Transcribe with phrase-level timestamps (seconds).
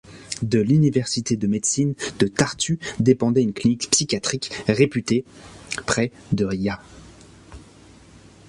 [0.41, 5.25] De l'université de médecine de Tartu dépendait une clinique psychiatrique réputée,
[5.85, 6.81] près de Riga.